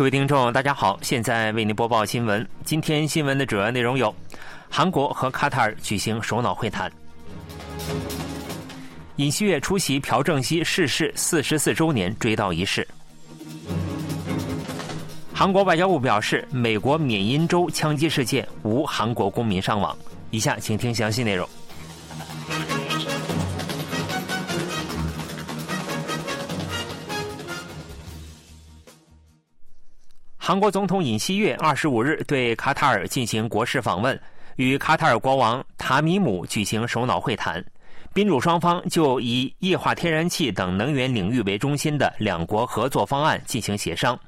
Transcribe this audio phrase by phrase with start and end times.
[0.00, 2.48] 各位听众，大家好，现在为您播报新闻。
[2.64, 4.14] 今天新闻的主要内容有：
[4.70, 6.88] 韩国和卡塔尔举行首脑会谈；
[9.16, 12.82] 尹锡悦出席朴正熙逝世四十四周年追悼仪式；
[15.34, 19.94] 韩国外交部表示，美国缅因州枪击事件无韩国公民伤亡。
[20.30, 21.46] 以下请听详细内容。
[30.50, 34.20] 韩国总统尹锡悦二十五日对卡塔尔进行国事访问，
[34.56, 37.64] 与卡塔尔国王塔米姆举行首脑会谈。
[38.12, 44.18] 宾主双方就以液化天然气等能源领域为中心的两国合作方案进行协商。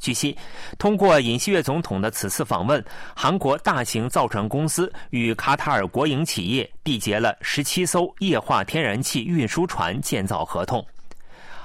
[0.00, 0.34] 据悉，
[0.78, 2.82] 通过尹锡悦总统的此次访问，
[3.14, 10.82] 韩国大型造船公司与卡塔尔国营企业缔结了十七艘液化天然气运输船建造合同。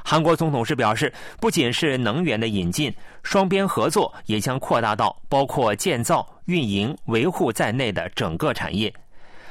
[0.03, 8.93] 韩国总统是表示，不仅是能源的引进，双边合作也将扩大到包括建造、运营、维护在内的整个产业。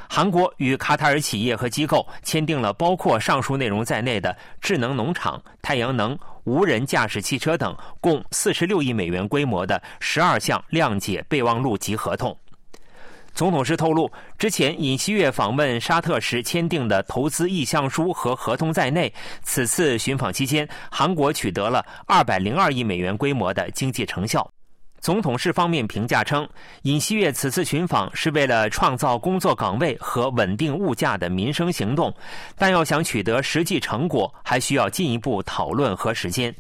[0.09, 12.37] 韩国与卡塔尔企业和机构签订了包括上述内容在内的智能农场、太阳能、无人驾驶汽车等共四十六亿美元规模的十二项谅解备忘录及合同。
[13.35, 24.49] 总统是透露，之前尹锡悦访问沙特时签订的投资意向书和合同在内，此次寻访期间，韩国取得了二百零二亿美元规模的经济成效。
[25.01, 26.49] 总统室方面评价称，
[26.83, 32.15] 尹锡悦此次寻访是为了创造工作岗位和稳定物价的民生行动，
[32.57, 36.55] 但要想取得实际成果，还需要进一步讨论和时间。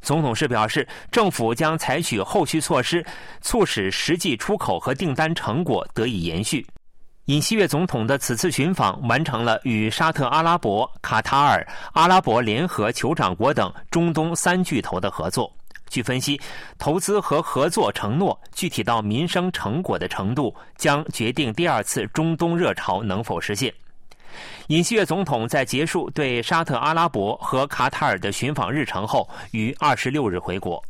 [0.00, 3.04] 总统是表示，政府将采取后续措施，
[3.40, 6.66] 促使实际出口和订单成果得以延续。
[7.26, 15.52] 尹锡悦总统的此次寻访完成了与沙特阿拉伯、卡塔尔、阿拉伯联合酋长国等中东三巨头的合作。
[15.90, 16.40] 据分析，
[16.78, 23.72] 投资和合作承诺具体到民生成果的程度，将决定第二次中东热潮能否实现。
[24.68, 30.82] 尹锡悦总统在结束对沙特阿拉伯和卡塔尔的寻访日程后，于二十六日回国。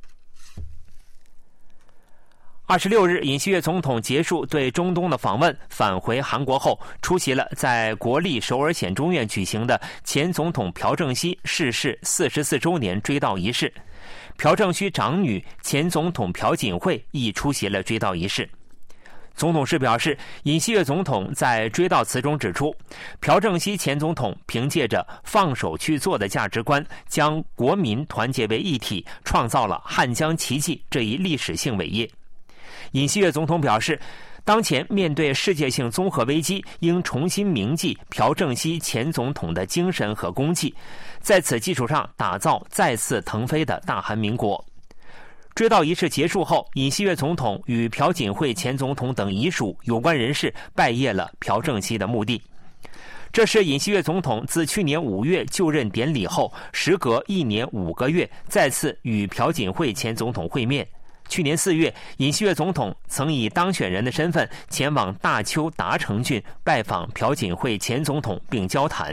[2.70, 13.72] 二十六日，尹锡悦总统结束对中东的访问，返回韩国后，出席了在国立首尔显中院举行的前总统朴正熙逝世四十四周年追悼仪式。
[14.36, 18.46] 朴正熙长女前总统朴槿惠亦出席了追悼仪式。
[19.38, 22.74] 总统室表示，尹锡悦总统在追悼词中指出，
[23.20, 32.10] 朴正熙前总统凭借着放手去做的价值观，将国民团结为一体，创造了汉江奇迹这一历史性伟业。
[32.92, 33.96] 尹锡悦总统表示，
[34.44, 40.74] 当前面对世界性综合危机，应重新铭记朴正熙前总统的精神和功绩，
[41.20, 44.67] 在此基础上打造再次腾飞的大韩民国。
[45.58, 52.40] 追悼仪式结束后，尹锡悦总统与朴槿惠前总统等遗属有关人士拜谒了朴正熙的墓地。
[53.32, 60.86] 这是尹锡悦总统自去年五月就任典礼后，时隔一年五个月再次与朴槿惠前总统会面。
[61.28, 69.12] 去年四月，尹锡悦总统曾以当选人的身份前往大邱达成郡拜访朴槿惠前总统并交谈。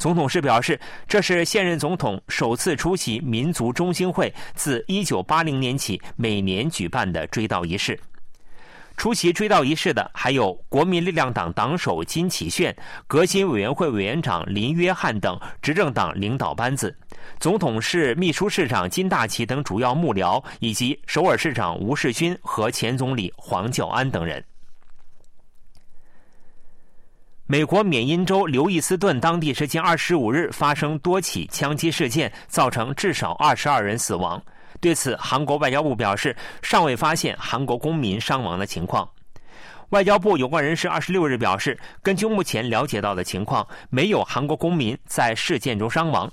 [0.00, 8.00] 总统室表示，这是现任总统首次出席民族中兴会自1980年起每年举办的追悼仪式。
[8.96, 12.74] 出席追悼仪式的还有国民力量党党首金启炫、
[13.06, 16.96] 革新委员会委员长林约翰等执政党领导班子，
[17.38, 24.42] 总统室秘书市长金大奇等主要幕僚，以及首尔市长吴世勋和前总理黄教安等人。
[27.50, 34.40] 美国缅因州刘易斯顿当地时间二十五日发生多起枪击事件，造成至少二十二人死亡。
[34.80, 39.08] 对此，韩国外交部表示，尚未发现韩国公民伤亡的情况。
[39.88, 46.32] 外交部有关人士二十六日表示，根据目前了解到的情况，没有韩国公民在事件中伤亡。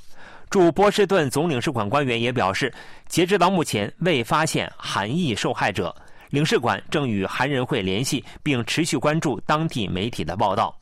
[0.52, 2.72] 驻波士顿总领事馆官员也表示，
[3.08, 5.96] 截止到目前未发现韩裔受害者。
[6.30, 10.78] 领事馆正与韩人会联系，并持续关注当地媒体的报道。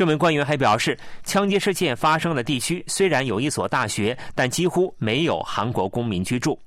[0.00, 6.58] 这名官员还表示，枪击事件发生的地区虽然有一所大学，但几乎没有韩国公民居住。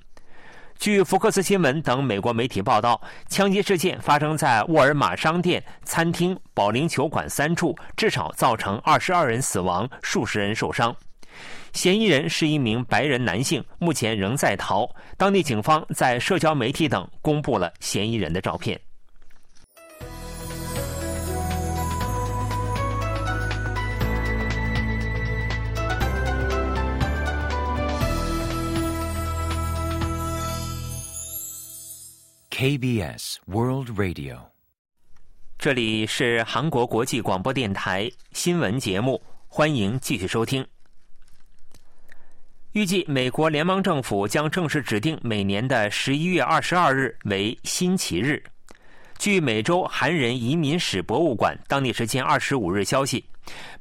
[0.77, 10.95] 据福克斯新闻等美国媒体报道，枪击事件发生在沃尔玛商店、餐厅、保龄球馆三处，至少造成二十二人死亡，数十人受伤。
[11.74, 14.88] 嫌疑人是一名白人男性，目前仍在逃。
[15.18, 18.80] 当地警方在社交媒体等公布了嫌疑人的照片。
[32.63, 34.38] KBS World Radio，
[35.60, 40.65] 这里是韩国国际广播电台新闻节目，欢迎继续收听。
[42.71, 48.42] 预计美国联邦政府将正式指定每年的十一月二十二日为新奇日。
[49.18, 53.25] 据美洲韩人移民史博物馆当地时间二十五日消息。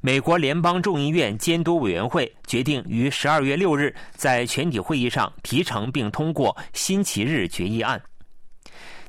[0.01, 8.03] 美国联邦众议院监督委员会决定于十二月六日在全体会议上提成并通过新奇日决议案。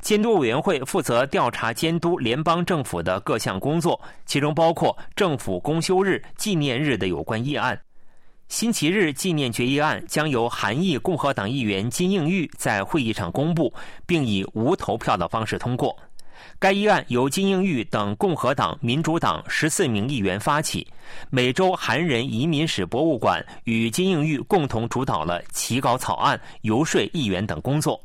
[0.04, 7.80] 监督委员会负责调查监督联邦政府的各项工作，其中包括政府公休日、纪念日的有关议案。
[8.50, 13.74] 星期日纪念决议案将由韩裔共和党议员金应玉在会议上公布，
[14.06, 15.98] 并以无投票的方式通过。
[16.60, 20.86] 该议案由金英玉等共和党、民主党十四名议员发起，
[21.30, 27.98] 美洲韩人移民史博物馆与金英玉共同主导了起稿草案、游说议员等工作。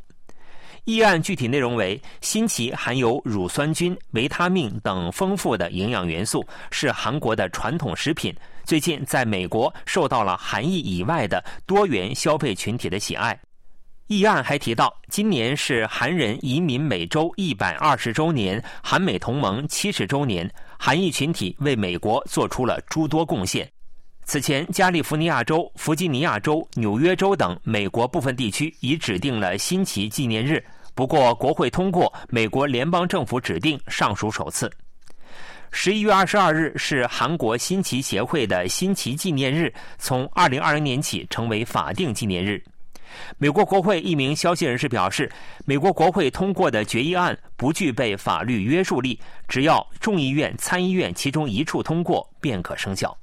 [0.89, 8.35] 议案具体内容为：新奇含有乳酸菌、维他命等丰富的营养元素，是韩国的传统食品。
[8.65, 13.39] 最近在美国受到了韩裔以外的多元消费群体的喜爱。
[14.07, 23.71] 议案还提到，今年是韩人移民美洲一百二十周年，韩美同盟七十周年，韩裔群体为美国做出了诸多贡献。
[24.25, 30.63] 此前，加利福尼亚州、弗吉尼亚州、纽约州等美国部分地区已指定了新奇纪念日，
[30.99, 34.69] 不过国会通过，美国联邦政府指定尚属首次。
[35.71, 42.61] 十一月二十二日是韩国新奇协会的新奇纪念日，从二零二零年起成为法定纪念日。
[43.37, 45.31] 美国国会一名消息人士表示，
[45.65, 53.17] 美国国会通过的决议案不具备法律约束力，只要众议院、参议院其中一处通过便可生效。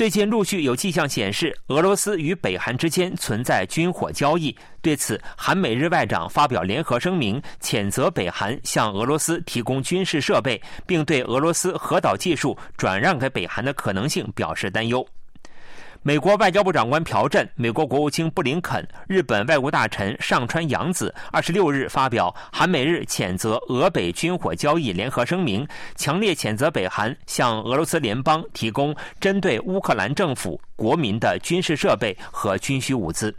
[0.00, 4.56] 最近陆续有迹象显示，俄罗斯与北韩之间存在军火交易。
[4.80, 15.06] 对此，韩美日外长发表联合声明，谴责北韩向俄罗斯提供军事设备，并对俄罗斯核导技术转让给北韩的可能性表示担忧。
[16.02, 33.36] 美国外交部长官朴振、美国国务卿布林肯、日本外务大臣上川洋子二十六日发表韩美日谴责俄北军火交易联合声明，强烈谴责北韩向俄罗斯联邦提供针对乌克兰政府国民的军事设备和军需物资。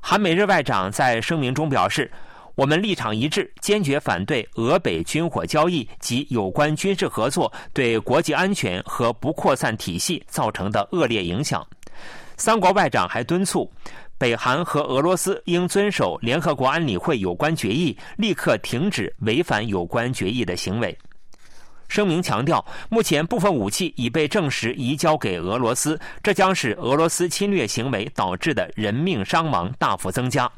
[0.00, 2.10] 韩美日外长在声明中表示。
[2.56, 11.64] 我们立场一致，坚决反对俄北军火交易及有关军事合作对国际安全和不扩散体系造成的恶劣影响。
[12.38, 13.70] 三国外长还敦促
[14.16, 20.96] 北韩和俄罗斯应遵守联合国安理会有关决议，立刻停止违反有关决议的行为。
[21.88, 30.50] 声明强调，目前部分武器已被证实移交给俄罗斯，这将使俄罗斯侵略行为导致的人命伤亡大幅增加。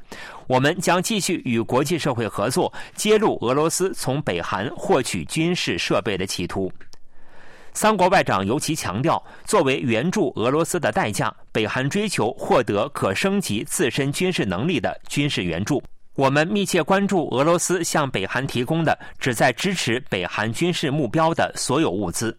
[0.46, 6.72] 我们将继续与国际社会合作，揭露俄罗斯从北韩获取军事设备的企图。
[7.74, 15.80] 三国外长尤其强调，作为援助俄罗斯的代价，北韩追求获得可升级自身军事能力的军事援助。
[16.18, 22.36] 我们密切关注俄罗斯向北韩提供的旨在支持北韩军事目标的所有物资。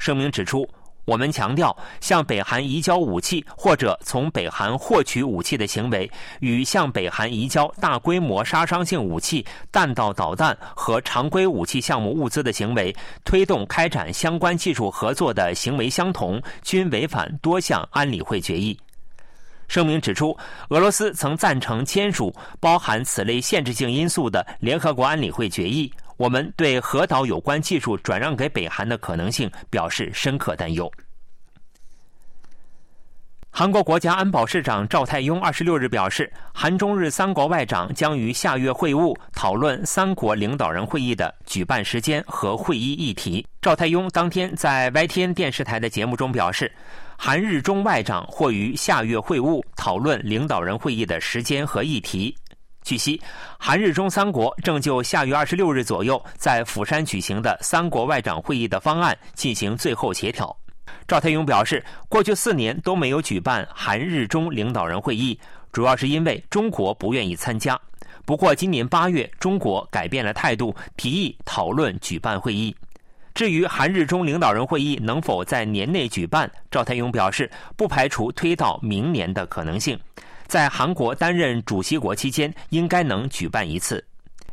[0.00, 0.68] 声明指出，
[1.04, 12.92] 我们强调，向北韩移交武器或者从北韩获取武器的行为，与向北韩移交大规模杀伤性武器、弹道导弹和常规武器项目物资的行为，
[13.24, 18.76] 推动开展相关技术合作的行为相同，均违反多项安理会决议。
[19.68, 20.36] 声明指出，
[20.68, 25.92] 俄罗斯曾赞成签署包含此类限制性因素的联合国安理会决议。
[26.16, 30.90] 我们对核岛有关技术转让给北韩的可能性表示深刻担忧。
[33.56, 43.46] 韩国国家安保市长赵泰庸二十六日表示，韩中日三国外长将于下月会晤，讨论三国领导人会议的举办时间和会议议题。
[43.62, 46.70] 赵泰庸当天在 YTN 电视台的节目中表示。
[47.16, 52.36] 韩日中外长或于下月会晤，讨论领导人会议的时间和议题。
[52.82, 53.22] 据悉，
[53.56, 60.54] 韩日中三国正就下月二十六日左右在釜山举行的三国外长会议的方案进行最后协调。
[61.06, 65.38] 赵泰勇表示，过去四年都没有举办韩日中领导人会议，
[65.72, 67.78] 主要是因为中国不愿意参加。
[68.24, 72.74] 不过，今年八月，中国改变了态度，提议讨论举办会议。
[73.34, 79.98] 至于韩日中领导人会议能否在年内举办，赵泰勇表示不排除推到明年的可能性。
[80.46, 84.02] 在韩国担任主席国期间，应该能举办一次。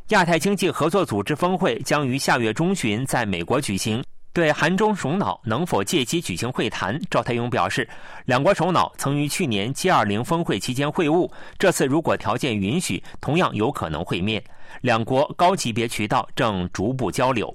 [0.08, 4.04] 亚太经济合作组织峰会将于下月中旬在美国举行。
[4.34, 7.90] 对韩中首脑能否借机举行会谈，赵太勇表示，
[8.26, 14.42] 两国首脑曾于去年 G20 峰会期间会晤，这次如果条件允许，同样有可能会面。
[14.82, 17.54] 两国高级别渠道正逐步交流。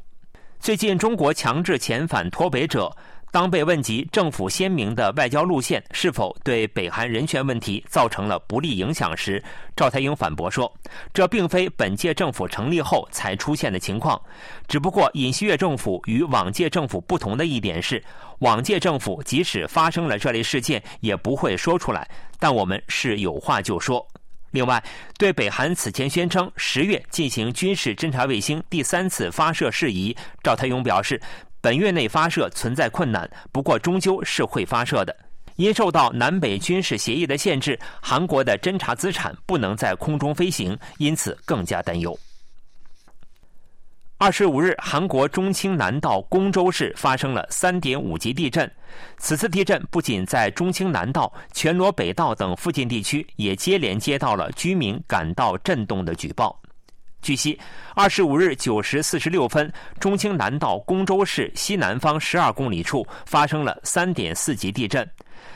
[0.61, 2.95] 最近，中国强制遣返脱北者。
[3.37, 9.45] 当被问及政府鲜明的外交路线是否对北韩人权问题造成了不利影响时，
[9.77, 10.75] 赵太英反驳说
[11.13, 14.19] ：“这并非本届政府成立后才出现的情况，
[14.67, 18.03] 只不过尹锡悦政府与往届政府不同的一点是，
[18.39, 24.03] 往届政府即使发生了这类事件也不会说出来，但我们是有话就说。”
[24.51, 24.83] 另外，
[25.19, 31.21] 对北韩此前宣称十月进行军事侦察卫星第三次发射事宜，赵太勇表示。
[31.67, 35.13] 本月内发射存在困难，不过终究是会发射的。
[35.57, 42.17] 因受到南北军事协议的限制，韩国的侦察资产不能在空中飞行，因此更加担忧。
[44.17, 48.71] 二十五日，韩国中青南道公州市发生了三点五级地震。
[49.19, 56.57] 此次地震不仅在中青南道、全罗北道等附近地区，也接连接到了居民感到震动的举报。
[57.27, 57.59] 据悉，
[57.97, 59.69] 二十五日九时四十六分，
[59.99, 65.05] 中青南道公州市西南方十二公里处发生了三点四级地震。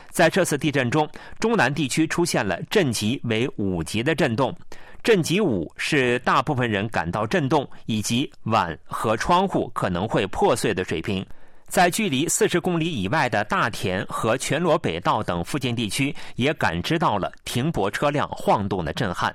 [0.09, 1.09] 在这次地震中，
[1.39, 4.53] 中南地区出现了震级为五级的震动，
[5.01, 11.25] 震级五是大部分人感到震动以及碗和窗户可能会破碎的水平。
[11.69, 19.33] 在距离四十公里以外的大田和全罗北道等附近地区，也感知到了停泊车辆晃动的震撼。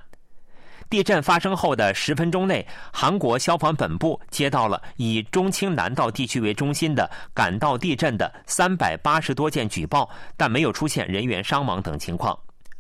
[0.89, 12.39] 地震发生后的十分钟内，韩国消防本部接到了以中青南道地区为中心的感到地震的三百八十多件举报，但没有出现人员伤亡等情况。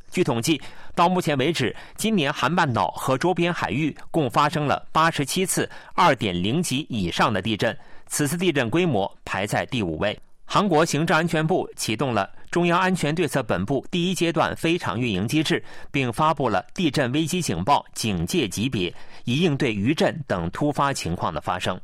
[0.08, 0.62] 据统计，
[0.94, 10.18] 到目前为止，今年韩半岛和周边海域共发生了八十七次二点零级以上的地震，此次地震规模排在第五位。
[10.44, 18.92] 韩国行政安全部启动了中央安全对策本部第一阶段非常运营机制，并发布了地震危机警报警戒级别，
[19.24, 21.78] 以应对余震等突发情况的发生。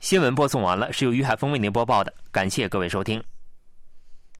[0.00, 3.22] 新闻播送完了，是由于海峰为您播报的，感谢各位收听。